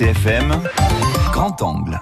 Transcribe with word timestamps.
RCFM, 0.00 0.62
grand 1.30 1.60
angle. 1.60 2.00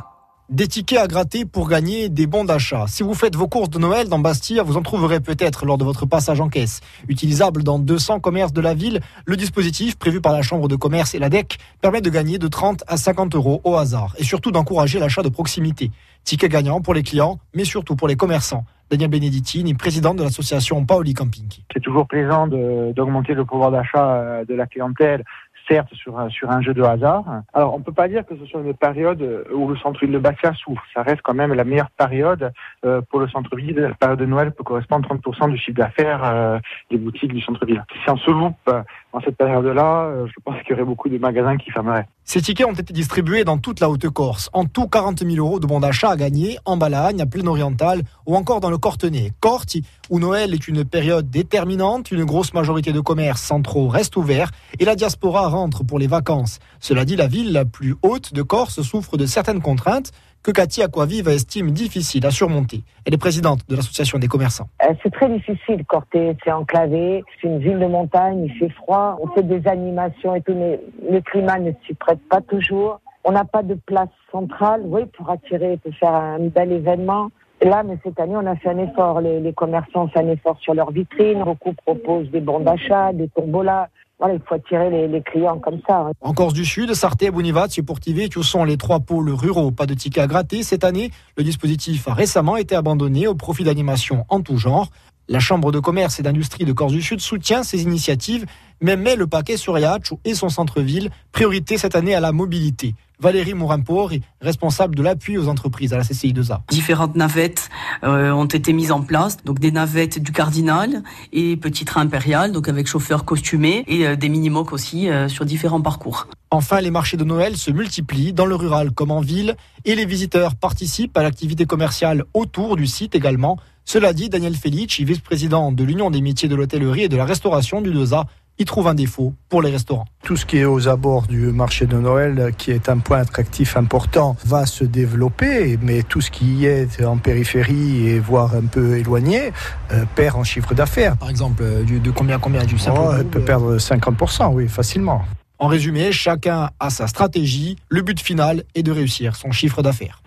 Des 0.50 0.68
tickets 0.68 1.00
à 1.00 1.08
gratter 1.08 1.44
pour 1.44 1.68
gagner 1.68 2.08
des 2.08 2.28
bons 2.28 2.44
d'achat. 2.44 2.84
Si 2.86 3.02
vous 3.02 3.14
faites 3.14 3.34
vos 3.34 3.48
courses 3.48 3.70
de 3.70 3.78
Noël 3.80 4.08
dans 4.08 4.20
Bastia, 4.20 4.62
vous 4.62 4.76
en 4.76 4.82
trouverez 4.82 5.18
peut-être 5.18 5.66
lors 5.66 5.78
de 5.78 5.84
votre 5.84 6.06
passage 6.06 6.40
en 6.40 6.48
caisse. 6.48 6.80
Utilisable 7.08 7.64
dans 7.64 7.80
200 7.80 8.20
commerces 8.20 8.52
de 8.52 8.60
la 8.60 8.72
ville, 8.72 9.00
le 9.26 9.36
dispositif 9.36 9.98
prévu 9.98 10.20
par 10.20 10.32
la 10.32 10.42
Chambre 10.42 10.68
de 10.68 10.76
commerce 10.76 11.16
et 11.16 11.18
la 11.18 11.28
DEC 11.28 11.58
permet 11.82 12.00
de 12.00 12.08
gagner 12.08 12.38
de 12.38 12.46
30 12.46 12.84
à 12.86 12.96
50 12.96 13.34
euros 13.34 13.60
au 13.64 13.74
hasard 13.74 14.14
et 14.16 14.22
surtout 14.22 14.52
d'encourager 14.52 15.00
l'achat 15.00 15.22
de 15.22 15.28
proximité. 15.28 15.90
Ticket 16.22 16.48
gagnant 16.48 16.80
pour 16.80 16.94
les 16.94 17.02
clients, 17.02 17.40
mais 17.52 17.64
surtout 17.64 17.96
pour 17.96 18.06
les 18.06 18.16
commerçants. 18.16 18.64
Daniel 18.90 19.10
Beneditini, 19.10 19.74
président 19.74 20.14
de 20.14 20.22
l'association 20.22 20.84
Paoli 20.86 21.12
Camping. 21.14 21.48
C'est 21.74 21.82
toujours 21.82 22.06
plaisant 22.06 22.46
d'augmenter 22.46 23.34
le 23.34 23.44
pouvoir 23.44 23.70
d'achat 23.70 24.14
euh, 24.14 24.44
de 24.46 24.54
la 24.54 24.66
clientèle 24.66 25.24
certes 25.68 25.92
sur 25.94 26.18
un, 26.18 26.60
jeu 26.60 26.74
de 26.74 26.82
hasard. 26.82 27.24
Alors 27.52 27.74
on 27.74 27.80
peut 27.80 27.92
pas 27.92 28.08
dire 28.08 28.24
que 28.26 28.36
ce 28.36 28.46
soit 28.46 28.60
une 28.60 28.74
période 28.74 29.22
où 29.52 29.68
le 29.68 29.76
centre-ville 29.76 30.12
de 30.12 30.18
Bastia 30.18 30.52
souffre. 30.54 30.82
Ça 30.94 31.02
reste 31.02 31.22
quand 31.22 31.34
même 31.34 31.52
la 31.52 31.64
meilleure 31.64 31.90
période 31.90 32.52
euh, 32.84 33.00
pour 33.10 33.20
le 33.20 33.28
centre-ville. 33.28 33.76
La 33.76 33.94
période 33.94 34.18
de 34.18 34.26
Noël 34.26 34.52
peut 34.52 34.64
correspondre 34.64 35.08
à 35.10 35.14
30% 35.14 35.50
du 35.50 35.58
chiffre 35.58 35.76
d'affaires 35.76 36.24
euh, 36.24 36.58
des 36.90 36.96
boutiques 36.96 37.32
du 37.32 37.40
centre-ville. 37.40 37.84
Si 38.04 38.10
on 38.10 38.16
se 38.16 38.30
loupe 38.30 38.56
euh, 38.68 38.82
en 39.12 39.20
cette 39.20 39.36
période-là, 39.36 40.26
je 40.26 40.40
pense 40.44 40.60
qu'il 40.62 40.70
y 40.70 40.72
aurait 40.74 40.84
beaucoup 40.84 41.08
de 41.08 41.18
magasins 41.18 41.56
qui 41.56 41.70
fermeraient. 41.70 42.06
Ces 42.24 42.42
tickets 42.42 42.66
ont 42.66 42.72
été 42.72 42.92
distribués 42.92 43.42
dans 43.42 43.56
toute 43.56 43.80
la 43.80 43.88
Haute-Corse. 43.88 44.50
En 44.52 44.66
tout, 44.66 44.86
40 44.86 45.20
000 45.20 45.36
euros 45.36 45.60
de 45.60 45.66
bons 45.66 45.80
d'achat 45.80 46.10
à 46.10 46.16
gagner 46.16 46.58
en 46.66 46.76
Balagne, 46.76 47.22
à 47.22 47.26
Plaine-Orientale 47.26 48.02
ou 48.26 48.36
encore 48.36 48.60
dans 48.60 48.68
le 48.68 48.76
Cortenay. 48.76 49.32
Corti, 49.40 49.82
où 50.10 50.18
Noël 50.18 50.52
est 50.52 50.68
une 50.68 50.84
période 50.84 51.30
déterminante, 51.30 52.10
une 52.10 52.24
grosse 52.24 52.52
majorité 52.52 52.92
de 52.92 53.00
commerces 53.00 53.40
centraux 53.40 53.88
restent 53.88 54.16
ouverts 54.16 54.50
et 54.78 54.84
la 54.84 54.94
diaspora 54.94 55.48
rentre 55.48 55.84
pour 55.84 55.98
les 55.98 56.06
vacances. 56.06 56.58
Cela 56.80 57.06
dit, 57.06 57.16
la 57.16 57.28
ville 57.28 57.52
la 57.52 57.64
plus 57.64 57.96
haute 58.02 58.34
de 58.34 58.42
Corse 58.42 58.82
souffre 58.82 59.16
de 59.16 59.24
certaines 59.24 59.62
contraintes 59.62 60.12
que 60.42 60.52
Cathy 60.52 60.82
Aquaviva 60.82 61.32
estime 61.32 61.70
difficile 61.72 62.24
à 62.26 62.30
surmonter. 62.30 62.82
Elle 63.04 63.14
est 63.14 63.18
présidente 63.18 63.60
de 63.68 63.76
l'association 63.76 64.18
des 64.18 64.28
commerçants. 64.28 64.68
Euh, 64.82 64.94
c'est 65.02 65.12
très 65.12 65.28
difficile, 65.28 65.84
Corté, 65.86 66.36
c'est 66.44 66.52
enclavé, 66.52 67.24
c'est 67.40 67.48
une 67.48 67.58
ville 67.58 67.78
de 67.78 67.86
montagne, 67.86 68.44
il 68.44 68.58
fait 68.58 68.70
froid, 68.70 69.07
on 69.20 69.28
fait 69.28 69.42
des 69.42 69.66
animations 69.68 70.34
et 70.34 70.42
tout, 70.42 70.54
mais 70.54 70.80
le 71.08 71.20
climat 71.20 71.58
ne 71.58 71.72
s'y 71.86 71.94
prête 71.94 72.20
pas 72.28 72.40
toujours. 72.40 73.00
On 73.24 73.32
n'a 73.32 73.44
pas 73.44 73.62
de 73.62 73.74
place 73.74 74.08
centrale, 74.32 74.82
oui, 74.84 75.06
pour 75.06 75.30
attirer, 75.30 75.76
pour 75.78 75.94
faire 75.94 76.14
un 76.14 76.48
bel 76.48 76.72
événement. 76.72 77.30
Là, 77.60 77.82
mais 77.82 77.98
cette 78.04 78.20
année, 78.20 78.36
on 78.36 78.46
a 78.46 78.56
fait 78.56 78.70
un 78.70 78.78
effort. 78.78 79.20
Les, 79.20 79.52
commerçants 79.52 80.04
ont 80.04 80.08
fait 80.08 80.20
un 80.20 80.28
effort 80.28 80.56
sur 80.60 80.74
leurs 80.74 80.92
vitrines. 80.92 81.42
Beaucoup 81.42 81.72
proposent 81.72 82.30
des 82.30 82.40
bons 82.40 82.60
d'achat, 82.60 83.12
des 83.12 83.28
tombolas 83.28 83.88
voilà, 84.18 84.34
il 84.34 84.40
faut 84.40 84.54
attirer 84.56 85.06
les, 85.06 85.22
clients 85.22 85.58
comme 85.58 85.80
ça. 85.86 86.10
En 86.20 86.32
Corse 86.32 86.52
du 86.52 86.64
Sud, 86.64 86.92
Sarté, 86.94 87.30
Bonivat, 87.30 87.68
Supportivé, 87.68 88.28
où 88.36 88.42
sont 88.42 88.64
les 88.64 88.76
trois 88.76 88.98
pôles 88.98 89.30
ruraux. 89.30 89.70
Pas 89.70 89.86
de 89.86 89.94
tickets 89.94 90.24
à 90.24 90.26
gratter. 90.26 90.64
Cette 90.64 90.82
année, 90.82 91.12
le 91.36 91.44
dispositif 91.44 92.08
a 92.08 92.14
récemment 92.14 92.56
été 92.56 92.74
abandonné 92.74 93.28
au 93.28 93.36
profit 93.36 93.62
d'animations 93.62 94.24
en 94.28 94.40
tout 94.40 94.56
genre. 94.56 94.88
La 95.30 95.40
Chambre 95.40 95.72
de 95.72 95.78
commerce 95.78 96.18
et 96.18 96.22
d'industrie 96.22 96.64
de 96.64 96.72
Corse 96.72 96.92
du 96.92 97.02
Sud 97.02 97.20
soutient 97.20 97.62
ces 97.62 97.82
initiatives, 97.82 98.46
mais 98.80 98.96
met 98.96 99.14
le 99.14 99.26
paquet 99.26 99.58
sur 99.58 99.78
Yachou 99.78 100.18
et 100.24 100.34
son 100.34 100.48
centre-ville, 100.48 101.10
priorité 101.32 101.76
cette 101.76 101.94
année 101.94 102.14
à 102.14 102.20
la 102.20 102.32
mobilité. 102.32 102.94
Valérie 103.20 103.54
Mourampori, 103.54 104.22
responsable 104.40 104.94
de 104.94 105.02
l'appui 105.02 105.38
aux 105.38 105.48
entreprises 105.48 105.92
à 105.92 105.96
la 105.96 106.04
CCI2A. 106.04 106.60
Différentes 106.70 107.16
navettes 107.16 107.68
euh, 108.04 108.30
ont 108.30 108.46
été 108.46 108.72
mises 108.72 108.92
en 108.92 109.02
place, 109.02 109.38
donc 109.44 109.58
des 109.58 109.72
navettes 109.72 110.22
du 110.22 110.30
Cardinal 110.30 111.02
et 111.32 111.56
Petit 111.56 111.84
Train 111.84 112.02
Impérial, 112.02 112.52
donc 112.52 112.68
avec 112.68 112.86
chauffeur 112.86 113.24
costumé 113.24 113.82
et 113.88 114.06
euh, 114.06 114.14
des 114.14 114.28
mini-mocs 114.28 114.72
aussi 114.72 115.08
euh, 115.08 115.26
sur 115.28 115.44
différents 115.44 115.80
parcours. 115.80 116.28
Enfin, 116.52 116.80
les 116.80 116.92
marchés 116.92 117.16
de 117.16 117.24
Noël 117.24 117.56
se 117.56 117.72
multiplient 117.72 118.32
dans 118.32 118.46
le 118.46 118.54
rural 118.54 118.92
comme 118.92 119.10
en 119.10 119.20
ville 119.20 119.56
et 119.84 119.96
les 119.96 120.06
visiteurs 120.06 120.54
participent 120.54 121.16
à 121.16 121.24
l'activité 121.24 121.66
commerciale 121.66 122.24
autour 122.34 122.76
du 122.76 122.86
site 122.86 123.16
également. 123.16 123.58
Cela 123.84 124.12
dit, 124.12 124.28
Daniel 124.28 124.54
Felici, 124.54 125.04
vice-président 125.04 125.72
de 125.72 125.82
l'Union 125.82 126.10
des 126.10 126.20
métiers 126.20 126.48
de 126.48 126.54
l'hôtellerie 126.54 127.04
et 127.04 127.08
de 127.08 127.16
la 127.16 127.24
restauration 127.24 127.80
du 127.80 127.90
2A, 127.90 128.26
il 128.58 128.64
trouve 128.64 128.88
un 128.88 128.94
défaut 128.94 129.34
pour 129.48 129.62
les 129.62 129.70
restaurants. 129.70 130.06
Tout 130.22 130.36
ce 130.36 130.44
qui 130.44 130.58
est 130.58 130.64
aux 130.64 130.88
abords 130.88 131.26
du 131.26 131.52
marché 131.52 131.86
de 131.86 131.96
Noël, 131.96 132.52
qui 132.58 132.70
est 132.70 132.88
un 132.88 132.98
point 132.98 133.18
attractif 133.18 133.76
important, 133.76 134.36
va 134.44 134.66
se 134.66 134.84
développer, 134.84 135.78
mais 135.80 136.02
tout 136.02 136.20
ce 136.20 136.30
qui 136.30 136.66
est 136.66 137.02
en 137.04 137.18
périphérie 137.18 138.08
et 138.08 138.18
voire 138.18 138.54
un 138.54 138.66
peu 138.66 138.98
éloigné 138.98 139.52
euh, 139.92 140.04
perd 140.14 140.36
en 140.36 140.44
chiffre 140.44 140.74
d'affaires. 140.74 141.16
Par 141.16 141.30
exemple, 141.30 141.62
euh, 141.62 141.84
de 141.84 142.10
combien 142.10 142.38
combien 142.38 142.64
du 142.64 142.78
simple 142.78 142.98
oh, 143.00 143.24
peut 143.24 143.40
perdre 143.40 143.78
50%, 143.78 144.52
oui, 144.52 144.68
facilement. 144.68 145.22
En 145.60 145.66
résumé, 145.66 146.12
chacun 146.12 146.70
a 146.78 146.90
sa 146.90 147.06
stratégie. 147.06 147.76
Le 147.88 148.02
but 148.02 148.20
final 148.20 148.62
est 148.74 148.82
de 148.82 148.92
réussir 148.92 149.34
son 149.34 149.50
chiffre 149.50 149.82
d'affaires. 149.82 150.22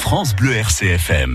France 0.00 0.36
Bleu 0.36 0.52
RCFM. 0.52 1.32